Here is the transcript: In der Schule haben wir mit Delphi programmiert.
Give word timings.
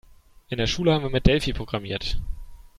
In 0.49 0.57
der 0.57 0.65
Schule 0.65 0.95
haben 0.95 1.03
wir 1.03 1.11
mit 1.11 1.27
Delphi 1.27 1.53
programmiert. 1.53 2.17